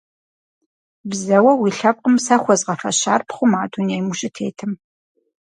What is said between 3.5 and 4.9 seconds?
дунейм ущытетым?